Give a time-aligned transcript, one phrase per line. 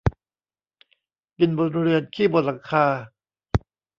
[1.37, 2.85] กินบนเรือนขี้บนหลังคา